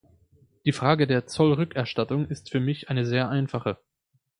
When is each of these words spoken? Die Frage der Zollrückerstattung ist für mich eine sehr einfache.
Die 0.65 0.71
Frage 0.71 1.05
der 1.05 1.27
Zollrückerstattung 1.27 2.27
ist 2.27 2.49
für 2.49 2.59
mich 2.59 2.89
eine 2.89 3.05
sehr 3.05 3.29
einfache. 3.29 3.77